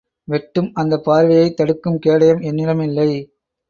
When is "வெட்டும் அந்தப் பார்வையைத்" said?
0.27-1.55